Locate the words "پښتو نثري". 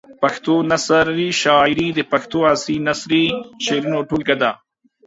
0.21-1.27